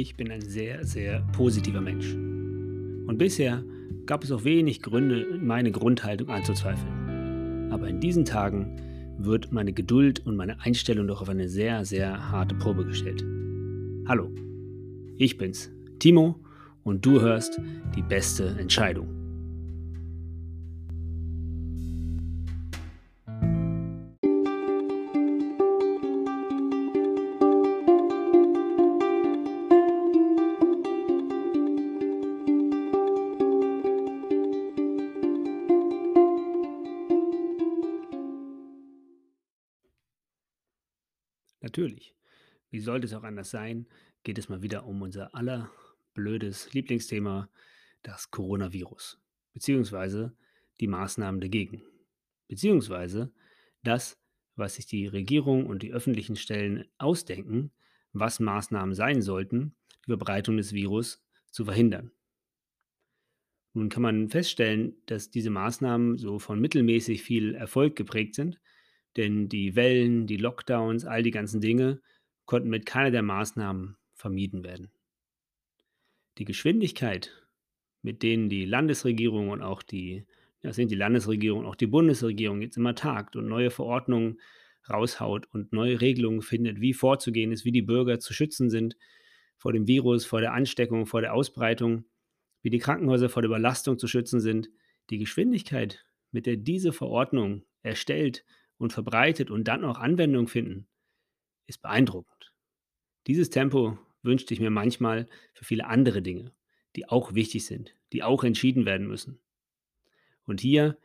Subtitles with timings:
[0.00, 2.14] Ich bin ein sehr, sehr positiver Mensch.
[2.14, 3.62] Und bisher
[4.06, 7.68] gab es auch wenig Gründe, meine Grundhaltung anzuzweifeln.
[7.70, 8.80] Aber in diesen Tagen
[9.18, 13.22] wird meine Geduld und meine Einstellung doch auf eine sehr, sehr harte Probe gestellt.
[14.08, 14.30] Hallo,
[15.18, 16.40] ich bin's, Timo,
[16.82, 17.60] und du hörst
[17.94, 19.19] die beste Entscheidung.
[41.60, 42.14] Natürlich,
[42.70, 43.86] wie sollte es auch anders sein,
[44.22, 45.70] geht es mal wieder um unser aller
[46.14, 47.48] blödes Lieblingsthema,
[48.02, 49.20] das Coronavirus,
[49.52, 50.34] beziehungsweise
[50.80, 51.82] die Maßnahmen dagegen,
[52.48, 53.32] beziehungsweise
[53.82, 54.18] das,
[54.56, 57.70] was sich die Regierung und die öffentlichen Stellen ausdenken,
[58.12, 59.74] was Maßnahmen sein sollten,
[60.06, 62.10] die Verbreitung des Virus zu verhindern.
[63.72, 68.60] Nun kann man feststellen, dass diese Maßnahmen so von mittelmäßig viel Erfolg geprägt sind,
[69.16, 72.00] denn die Wellen, die Lockdowns, all die ganzen Dinge
[72.46, 74.90] konnten mit keiner der Maßnahmen vermieden werden.
[76.38, 77.32] Die Geschwindigkeit,
[78.02, 80.26] mit denen die Landesregierung und auch die,
[80.62, 84.40] ja, sind die Landesregierung, auch die Bundesregierung jetzt immer tagt und neue Verordnungen
[84.88, 88.96] raushaut und neue Regelungen findet, wie vorzugehen ist, wie die Bürger zu schützen sind
[89.58, 92.06] vor dem Virus, vor der Ansteckung, vor der Ausbreitung,
[92.62, 94.70] wie die Krankenhäuser vor der Überlastung zu schützen sind.
[95.10, 98.44] Die Geschwindigkeit, mit der diese Verordnung erstellt
[98.80, 100.86] und verbreitet und dann auch Anwendung finden,
[101.66, 102.52] ist beeindruckend.
[103.26, 106.52] Dieses Tempo wünschte ich mir manchmal für viele andere Dinge,
[106.96, 109.38] die auch wichtig sind, die auch entschieden werden müssen.
[110.44, 110.96] Und hier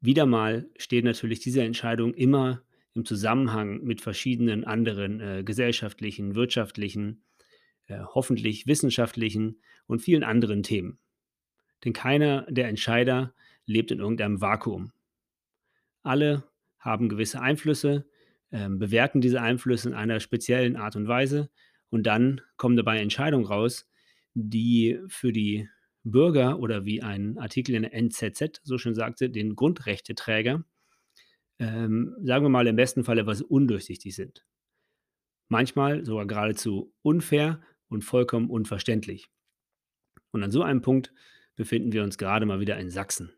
[0.00, 2.62] wieder mal steht natürlich diese Entscheidung immer
[2.94, 7.22] im Zusammenhang mit verschiedenen anderen äh, gesellschaftlichen, wirtschaftlichen,
[7.86, 10.98] äh, hoffentlich wissenschaftlichen und vielen anderen Themen.
[11.84, 13.32] Denn keiner der Entscheider
[13.64, 14.92] lebt in irgendeinem Vakuum.
[16.02, 16.44] Alle
[16.86, 18.06] haben gewisse Einflüsse,
[18.52, 21.50] ähm, bewerten diese Einflüsse in einer speziellen Art und Weise
[21.90, 23.88] und dann kommen dabei Entscheidungen raus,
[24.34, 25.68] die für die
[26.04, 30.64] Bürger oder wie ein Artikel in der NZZ so schön sagte, den Grundrechteträger,
[31.58, 34.46] ähm, sagen wir mal im besten Fall etwas undurchsichtig sind.
[35.48, 39.28] Manchmal sogar geradezu unfair und vollkommen unverständlich.
[40.30, 41.12] Und an so einem Punkt
[41.56, 43.35] befinden wir uns gerade mal wieder in Sachsen.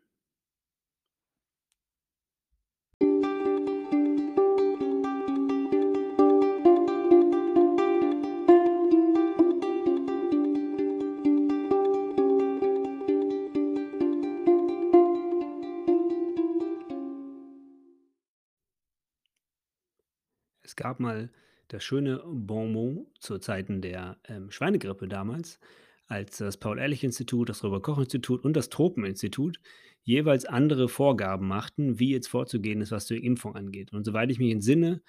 [20.89, 21.29] Gab mal
[21.67, 25.59] das schöne Bonmot zu Zeiten der ähm, Schweinegrippe damals,
[26.07, 29.59] als das Paul-Ehrlich-Institut, das Robert-Koch-Institut und das Tropeninstitut
[30.01, 33.93] jeweils andere Vorgaben machten, wie jetzt vorzugehen ist, was die Impfung angeht.
[33.93, 35.03] Und soweit ich mich entsinne,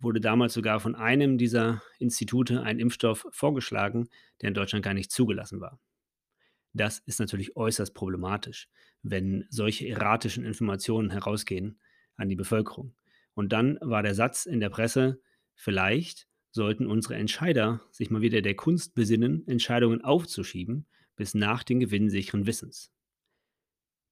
[0.00, 4.08] wurde damals sogar von einem dieser Institute ein Impfstoff vorgeschlagen,
[4.40, 5.78] der in Deutschland gar nicht zugelassen war.
[6.72, 8.68] Das ist natürlich äußerst problematisch,
[9.02, 11.78] wenn solche erratischen Informationen herausgehen
[12.16, 12.96] an die Bevölkerung.
[13.34, 15.20] Und dann war der Satz in der Presse,
[15.54, 20.86] vielleicht sollten unsere Entscheider sich mal wieder der Kunst besinnen, Entscheidungen aufzuschieben
[21.16, 22.90] bis nach den gewinnsicheren Wissens.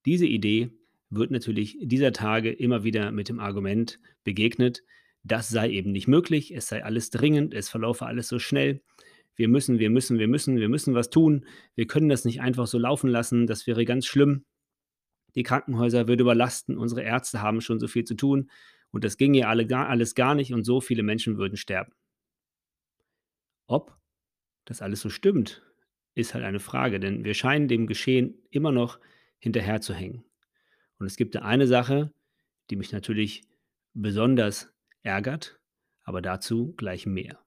[0.05, 0.71] Diese Idee
[1.11, 4.83] wird natürlich dieser Tage immer wieder mit dem Argument begegnet,
[5.25, 8.83] das sei eben nicht möglich, es sei alles dringend, es verlaufe alles so schnell,
[9.35, 12.67] wir müssen, wir müssen, wir müssen, wir müssen was tun, wir können das nicht einfach
[12.67, 14.45] so laufen lassen, das wäre ganz schlimm.
[15.35, 18.51] Die Krankenhäuser würde überlasten, unsere Ärzte haben schon so viel zu tun,
[18.91, 21.93] und das ginge alle gar, alles gar nicht und so viele Menschen würden sterben.
[23.67, 23.97] Ob
[24.65, 25.63] das alles so stimmt,
[26.15, 28.99] ist halt eine Frage, denn wir scheinen dem Geschehen immer noch
[29.39, 30.25] hinterherzuhängen.
[30.99, 32.13] Und es gibt eine Sache,
[32.71, 33.45] die mich natürlich
[33.95, 35.61] besonders ärgert,
[36.03, 37.39] aber dazu gleich mehr.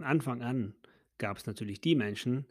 [0.00, 0.74] Von Anfang an
[1.18, 2.46] gab es natürlich die Menschen,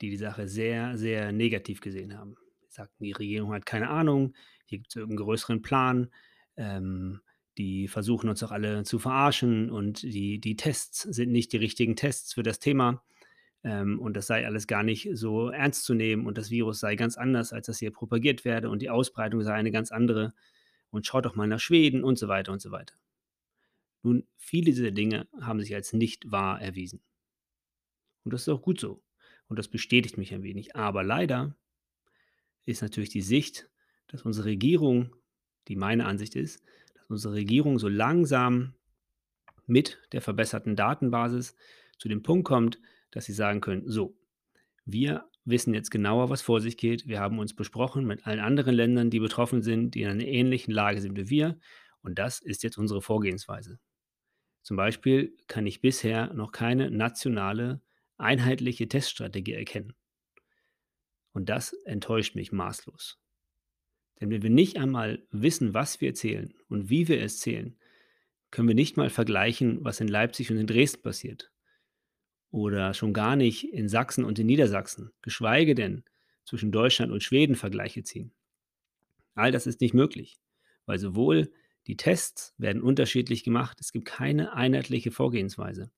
[0.00, 2.36] die die Sache sehr, sehr negativ gesehen haben.
[2.68, 4.34] Sie sagten, die Regierung hat keine Ahnung,
[4.64, 6.08] hier gibt es irgendeinen größeren Plan,
[6.56, 7.20] ähm,
[7.58, 11.94] die versuchen uns auch alle zu verarschen und die, die Tests sind nicht die richtigen
[11.94, 13.04] Tests für das Thema
[13.64, 16.96] ähm, und das sei alles gar nicht so ernst zu nehmen und das Virus sei
[16.96, 20.32] ganz anders, als das hier propagiert werde und die Ausbreitung sei eine ganz andere
[20.88, 22.94] und schaut doch mal nach Schweden und so weiter und so weiter.
[24.04, 27.00] Nun, viele dieser Dinge haben sich als nicht wahr erwiesen.
[28.22, 29.02] Und das ist auch gut so.
[29.48, 30.76] Und das bestätigt mich ein wenig.
[30.76, 31.56] Aber leider
[32.66, 33.70] ist natürlich die Sicht,
[34.08, 35.16] dass unsere Regierung,
[35.68, 36.62] die meine Ansicht ist,
[36.94, 38.74] dass unsere Regierung so langsam
[39.66, 41.56] mit der verbesserten Datenbasis
[41.96, 42.78] zu dem Punkt kommt,
[43.10, 44.14] dass sie sagen können, so,
[44.84, 47.06] wir wissen jetzt genauer, was vor sich geht.
[47.06, 50.74] Wir haben uns besprochen mit allen anderen Ländern, die betroffen sind, die in einer ähnlichen
[50.74, 51.58] Lage sind wie wir.
[52.02, 53.78] Und das ist jetzt unsere Vorgehensweise.
[54.64, 57.82] Zum Beispiel kann ich bisher noch keine nationale,
[58.16, 59.92] einheitliche Teststrategie erkennen.
[61.32, 63.20] Und das enttäuscht mich maßlos.
[64.20, 67.76] Denn wenn wir nicht einmal wissen, was wir zählen und wie wir es zählen,
[68.50, 71.52] können wir nicht mal vergleichen, was in Leipzig und in Dresden passiert.
[72.50, 76.04] Oder schon gar nicht in Sachsen und in Niedersachsen, geschweige denn
[76.44, 78.32] zwischen Deutschland und Schweden Vergleiche ziehen.
[79.34, 80.38] All das ist nicht möglich,
[80.86, 81.52] weil sowohl
[81.86, 85.90] die Tests werden unterschiedlich gemacht, es gibt keine einheitliche Vorgehensweise.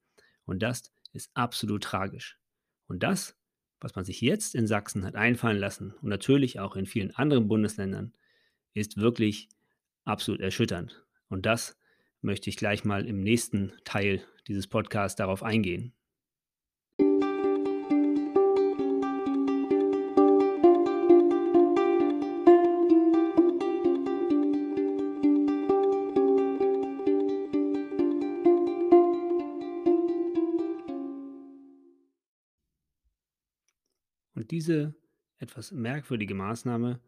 [0.44, 2.38] Und das ist absolut tragisch.
[2.86, 3.36] Und das
[3.80, 7.48] was man sich jetzt in Sachsen hat einfallen lassen und natürlich auch in vielen anderen
[7.48, 8.12] Bundesländern,
[8.74, 9.48] ist wirklich
[10.04, 11.04] absolut erschütternd.
[11.28, 11.78] Und das
[12.20, 15.92] möchte ich gleich mal im nächsten Teil dieses Podcasts darauf eingehen.
[34.56, 34.94] Diese
[35.36, 36.98] etwas merkwürdige Maßnahme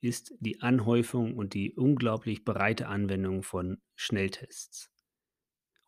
[0.00, 4.90] ist die Anhäufung und die unglaublich breite Anwendung von Schnelltests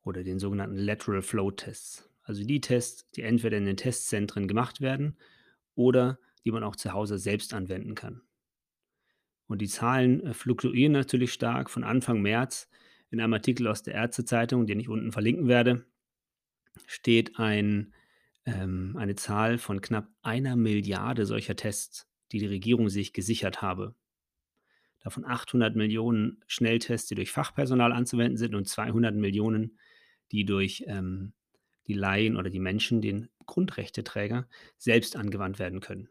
[0.02, 2.06] oder den sogenannten Lateral Flow Tests.
[2.22, 5.16] Also die Tests, die entweder in den Testzentren gemacht werden
[5.74, 8.20] oder die man auch zu Hause selbst anwenden kann.
[9.46, 11.70] Und die Zahlen äh, fluktuieren natürlich stark.
[11.70, 12.68] Von Anfang März
[13.10, 15.86] in einem Artikel aus der Ärztezeitung, den ich unten verlinken werde,
[16.86, 17.94] steht ein
[18.46, 23.94] ähm, eine Zahl von knapp einer Milliarde solcher Tests, die die Regierung sich gesichert habe.
[25.00, 29.78] Davon 800 Millionen Schnelltests, die durch Fachpersonal anzuwenden sind und 200 Millionen,
[30.32, 31.32] die durch ähm,
[31.86, 36.08] die Laien oder die Menschen, den Grundrechteträger, selbst angewandt werden können.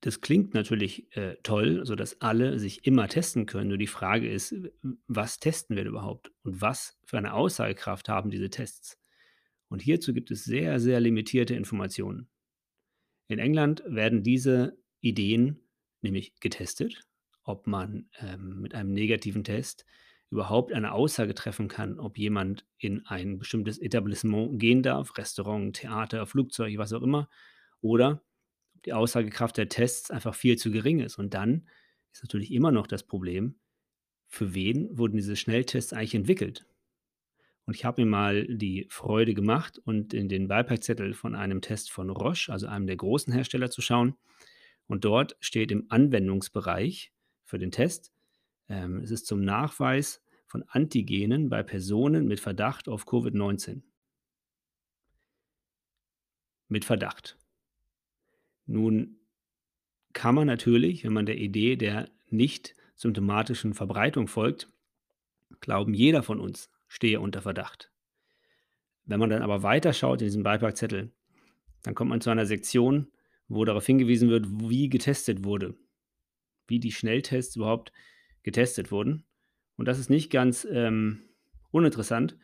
[0.00, 3.68] Das klingt natürlich äh, toll, sodass alle sich immer testen können.
[3.68, 4.54] Nur die Frage ist,
[5.08, 8.97] was testen wir überhaupt und was für eine Aussagekraft haben diese Tests?
[9.68, 12.28] Und hierzu gibt es sehr, sehr limitierte Informationen.
[13.28, 15.60] In England werden diese Ideen
[16.00, 17.02] nämlich getestet,
[17.42, 19.84] ob man ähm, mit einem negativen Test
[20.30, 26.26] überhaupt eine Aussage treffen kann, ob jemand in ein bestimmtes Etablissement gehen darf, Restaurant, Theater,
[26.26, 27.28] Flugzeug, was auch immer,
[27.80, 28.22] oder
[28.84, 31.18] die Aussagekraft der Tests einfach viel zu gering ist.
[31.18, 31.68] Und dann
[32.12, 33.58] ist natürlich immer noch das Problem,
[34.26, 36.66] für wen wurden diese Schnelltests eigentlich entwickelt?
[37.68, 41.90] Und ich habe mir mal die Freude gemacht und in den Beipackzettel von einem Test
[41.90, 44.14] von Roche, also einem der großen Hersteller, zu schauen.
[44.86, 47.12] Und dort steht im Anwendungsbereich
[47.44, 48.10] für den Test,
[48.70, 53.82] ähm, es ist zum Nachweis von Antigenen bei Personen mit Verdacht auf Covid-19.
[56.68, 57.36] Mit Verdacht.
[58.64, 59.18] Nun
[60.14, 64.70] kann man natürlich, wenn man der Idee der nicht symptomatischen Verbreitung folgt,
[65.60, 67.92] glauben, jeder von uns stehe unter Verdacht.
[69.04, 71.12] Wenn man dann aber weiterschaut in diesem Beipackzettel,
[71.82, 73.08] dann kommt man zu einer Sektion,
[73.48, 75.74] wo darauf hingewiesen wird, wie getestet wurde,
[76.66, 77.92] wie die Schnelltests überhaupt
[78.42, 79.24] getestet wurden.
[79.76, 81.20] Und das ist nicht ganz ähm,
[81.70, 82.36] uninteressant,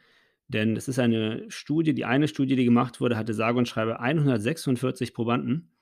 [0.49, 4.01] denn es ist eine Studie, die eine Studie, die gemacht wurde, hatte sage und schreibe
[4.01, 5.73] 146 Probanden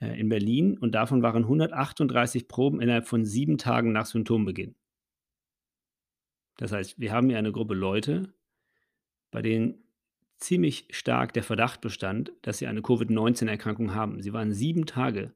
[0.00, 4.74] äh, in Berlin und davon waren 138 Proben innerhalb von sieben Tagen nach Symptombeginn.
[6.56, 8.34] Das heißt, wir haben hier eine Gruppe Leute,
[9.30, 9.84] bei denen
[10.38, 14.22] ziemlich stark der Verdacht bestand, dass sie eine Covid-19-Erkrankung haben.
[14.22, 15.34] Sie waren sieben Tage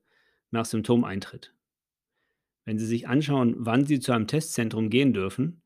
[0.50, 1.54] nach Symptomeintritt.
[2.64, 5.62] Wenn Sie sich anschauen, wann Sie zu einem Testzentrum gehen dürfen,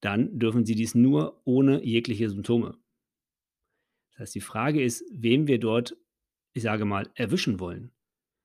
[0.00, 2.78] dann dürfen Sie dies nur ohne jegliche Symptome.
[4.10, 5.96] Das heißt, die Frage ist, wem wir dort,
[6.52, 7.92] ich sage mal, erwischen wollen,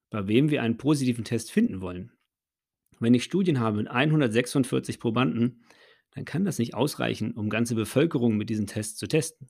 [0.09, 2.11] bei wem wir einen positiven Test finden wollen.
[2.99, 5.62] Wenn ich Studien habe mit 146 Probanden,
[6.13, 9.49] dann kann das nicht ausreichen, um ganze Bevölkerung mit diesen Tests zu testen.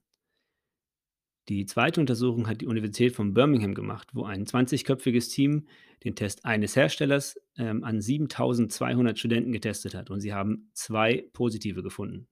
[1.49, 5.67] Die zweite Untersuchung hat die Universität von Birmingham gemacht, wo ein 20-köpfiges Team
[6.05, 11.83] den Test eines Herstellers ähm, an 7200 Studenten getestet hat und sie haben zwei positive
[11.83, 12.27] gefunden.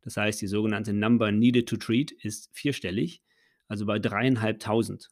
[0.00, 3.22] Das heißt, die sogenannte Number Needed to Treat ist vierstellig,
[3.68, 5.10] also bei dreieinhalbtausend.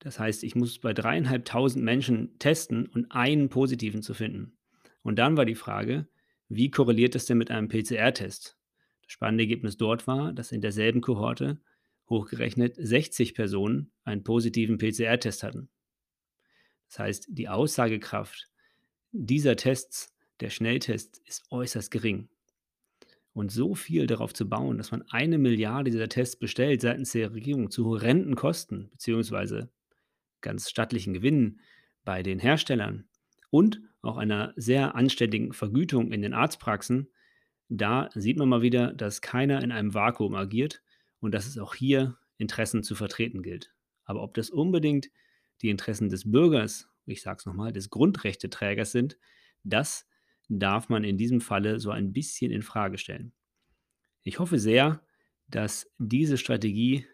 [0.00, 4.59] Das heißt, ich muss bei dreieinhalbtausend Menschen testen und einen positiven zu finden.
[5.02, 6.08] Und dann war die Frage,
[6.48, 8.56] Wie korreliert das denn mit einem PCR-Test?
[9.02, 11.60] Das spannende Ergebnis dort war, dass in derselben Kohorte
[12.08, 15.68] hochgerechnet 60 Personen einen positiven PCR-Test hatten.
[16.88, 18.48] Das heißt, die Aussagekraft
[19.12, 22.28] dieser Tests, der Schnelltest, ist äußerst gering.
[23.32, 27.32] Und so viel darauf zu bauen, dass man eine Milliarde dieser Tests bestellt seitens der
[27.32, 29.70] Regierung zu horrenden Kosten beziehungsweise
[30.40, 31.60] ganz stattlichen Gewinnen
[32.04, 33.08] bei den Herstellern
[33.50, 37.10] und auch einer sehr anständigen Vergütung in den Arztpraxen,
[37.68, 40.82] da sieht man mal wieder, dass keiner in einem Vakuum agiert
[41.20, 43.72] und dass es auch hier Interessen zu vertreten gilt.
[44.04, 45.10] Aber ob das unbedingt
[45.62, 49.18] die Interessen des Bürgers, ich sage es nochmal, des Grundrechteträgers sind,
[49.62, 50.06] das
[50.48, 53.32] darf man in diesem Falle so ein bisschen in Frage stellen.
[54.22, 55.02] Ich hoffe sehr,
[55.46, 57.06] dass diese Strategie,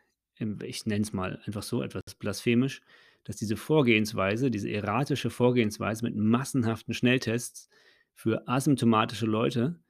[0.64, 2.80] ich nenne es mal einfach so etwas blasphemisch,
[3.26, 7.68] dass diese Vorgehensweise, diese erratische Vorgehensweise mit massenhaften Schnelltests
[8.14, 9.80] für asymptomatische Leute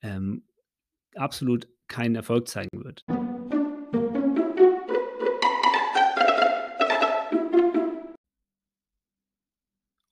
[0.00, 0.48] ähm,
[1.14, 3.04] absolut keinen Erfolg zeigen wird.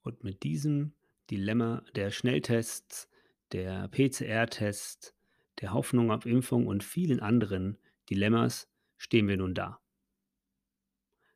[0.03, 0.93] Und mit diesem
[1.31, 3.09] Dilemma der Schnelltests,
[3.51, 5.15] der PCR-Tests,
[5.59, 7.79] der Hoffnung auf Impfung und vielen anderen
[8.11, 9.81] Dilemmas stehen wir nun da.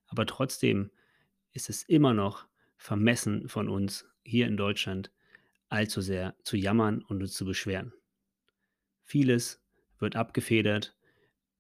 [0.06, 0.92] Aber trotzdem
[1.60, 2.48] ist es immer noch
[2.78, 5.12] vermessen von uns hier in Deutschland
[5.68, 7.92] allzu sehr zu jammern und uns zu beschweren.
[9.04, 9.62] Vieles
[9.98, 10.96] wird abgefedert,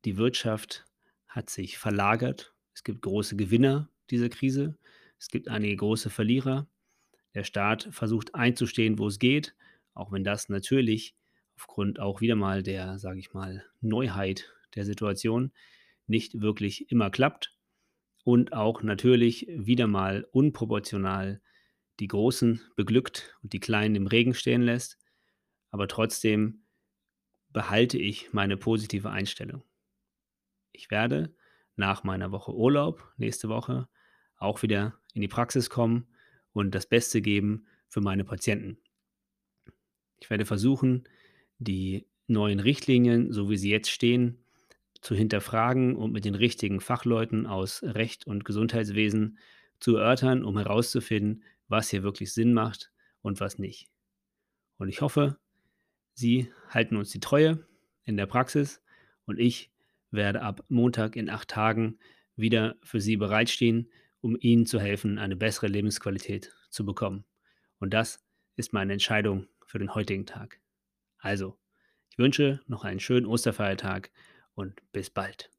[0.05, 0.85] die Wirtschaft
[1.27, 4.77] hat sich verlagert, es gibt große Gewinner dieser Krise,
[5.17, 6.69] es gibt einige große Verlierer.
[7.35, 9.53] Der Staat versucht einzustehen, wo es geht,
[9.93, 11.13] auch wenn das natürlich
[11.57, 15.51] aufgrund auch wieder mal der, sage ich mal, Neuheit der Situation
[16.07, 17.58] nicht wirklich immer klappt
[18.23, 21.41] und auch natürlich wieder mal unproportional
[21.99, 24.97] die Großen beglückt und die Kleinen im Regen stehen lässt.
[25.69, 26.63] Aber trotzdem
[27.49, 29.63] behalte ich meine positive Einstellung.
[30.71, 31.35] Ich werde
[31.75, 33.87] nach meiner Woche Urlaub nächste Woche
[34.37, 36.07] auch wieder in die Praxis kommen
[36.53, 38.77] und das Beste geben für meine Patienten.
[40.19, 41.07] Ich werde versuchen,
[41.57, 44.38] die neuen Richtlinien, so wie sie jetzt stehen,
[45.01, 49.37] zu hinterfragen und mit den richtigen Fachleuten aus Recht und Gesundheitswesen
[49.79, 52.91] zu erörtern, um herauszufinden, was hier wirklich Sinn macht
[53.21, 53.87] und was nicht.
[54.77, 55.37] Und ich hoffe,
[56.13, 57.65] Sie halten uns die Treue
[58.03, 58.81] in der Praxis
[59.25, 59.71] und ich
[60.11, 61.99] werde ab Montag in acht Tagen
[62.35, 63.89] wieder für Sie bereitstehen,
[64.21, 67.23] um Ihnen zu helfen, eine bessere Lebensqualität zu bekommen.
[67.79, 68.25] Und das
[68.55, 70.59] ist meine Entscheidung für den heutigen Tag.
[71.19, 71.57] Also,
[72.11, 74.11] ich wünsche noch einen schönen Osterfeiertag
[74.59, 75.49] und bis bald.